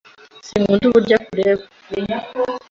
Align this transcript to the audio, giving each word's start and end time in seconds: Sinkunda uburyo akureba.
Sinkunda 0.47 0.83
uburyo 0.87 1.13
akureba. 1.19 1.63